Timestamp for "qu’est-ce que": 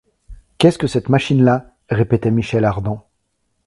0.57-0.87